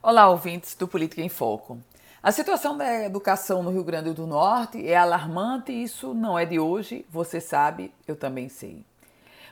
[0.00, 1.76] Olá, ouvintes do Política em Foco.
[2.22, 6.56] A situação da educação no Rio Grande do Norte é alarmante, isso não é de
[6.56, 8.86] hoje, você sabe, eu também sei.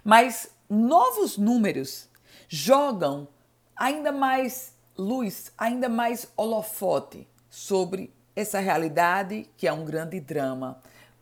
[0.04, 2.08] Mas novos números
[2.48, 3.26] jogam
[3.74, 10.78] ainda mais luz, ainda mais holofote sobre essa realidade que é um grande drama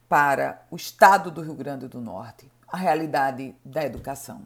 [0.06, 4.43] para o estado do Rio Grande do Norte, a realidade da educação.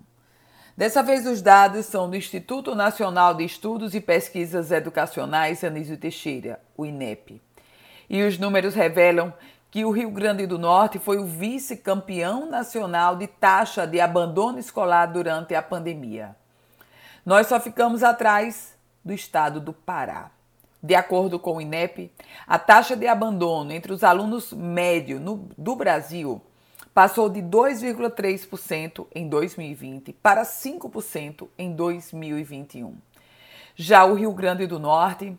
[0.79, 6.61] Dessa vez, os dados são do Instituto Nacional de Estudos e Pesquisas Educacionais Anísio Teixeira,
[6.77, 7.43] o INEP.
[8.09, 9.35] E os números revelam
[9.73, 15.07] que o Rio Grande do Norte foi o vice-campeão nacional de taxa de abandono escolar
[15.07, 16.37] durante a pandemia.
[17.27, 20.31] Nós só ficamos atrás do estado do Pará.
[20.81, 22.13] De acordo com o INEP,
[22.47, 26.41] a taxa de abandono entre os alunos médio no, do Brasil
[26.99, 32.97] passou de 2,3% em 2020 para 5% em 2021.
[33.77, 35.39] Já o Rio Grande do Norte,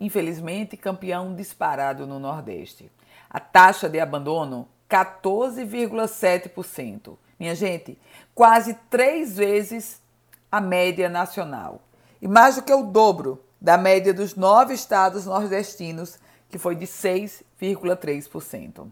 [0.00, 2.90] infelizmente, campeão disparado no Nordeste.
[3.30, 7.16] A taxa de abandono, 14,7%.
[7.38, 7.96] Minha gente,
[8.34, 10.02] quase três vezes
[10.50, 11.82] a média nacional.
[12.20, 16.18] E mais do que o dobro da média dos nove estados nordestinos,
[16.50, 18.88] que foi de 6,3%.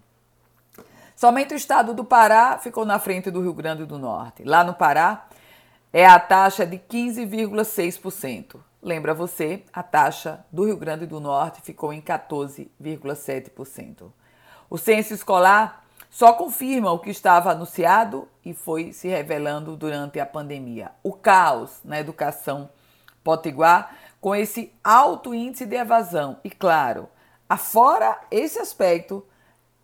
[1.14, 4.42] Somente o estado do Pará ficou na frente do Rio Grande do Norte.
[4.44, 5.26] Lá no Pará,
[5.92, 8.56] é a taxa de 15,6%.
[8.82, 14.10] Lembra você, a taxa do Rio Grande do Norte ficou em 14,7%.
[14.68, 20.26] O censo escolar só confirma o que estava anunciado e foi se revelando durante a
[20.26, 20.90] pandemia.
[21.02, 22.68] O caos na educação
[23.22, 26.38] potiguar com esse alto índice de evasão.
[26.44, 27.08] E claro,
[27.48, 29.24] afora esse aspecto,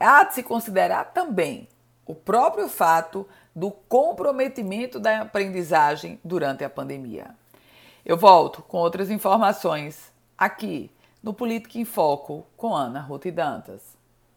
[0.00, 1.68] há de se considerar também
[2.06, 7.36] o próprio fato do comprometimento da aprendizagem durante a pandemia.
[8.04, 10.90] Eu volto com outras informações aqui
[11.22, 13.99] no Política em Foco com Ana Ruth Dantas.